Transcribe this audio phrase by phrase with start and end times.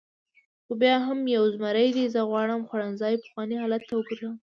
[0.65, 4.35] خو بیا هم یو زمري دی، زه غواړم خوړنځای پخواني حالت ته وګرځوم.